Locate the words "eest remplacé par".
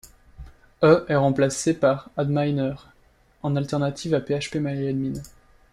0.81-2.09